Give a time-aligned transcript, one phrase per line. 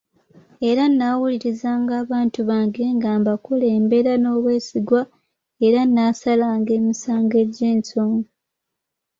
[0.69, 5.01] Era nnaawulirizanga abantu bange nga mbakulembera n’obwesigwa
[5.67, 8.29] era nnaasalanga emisango agy’ensonga.